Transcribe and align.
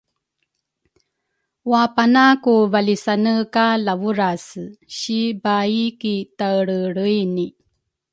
wapana 1.71 2.25
ku 2.43 2.53
valisane 2.71 3.33
ka 3.53 3.67
Lavurase 3.85 4.63
si 4.97 5.19
la 5.31 5.35
baai 5.43 5.85
ki 5.99 6.13
taelreelreini. 6.37 7.47